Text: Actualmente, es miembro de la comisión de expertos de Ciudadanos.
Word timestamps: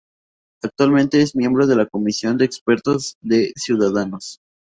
Actualmente, 0.63 1.21
es 1.21 1.35
miembro 1.35 1.67
de 1.67 1.75
la 1.75 1.85
comisión 1.85 2.35
de 2.35 2.45
expertos 2.45 3.17
de 3.21 3.53
Ciudadanos. 3.55 4.39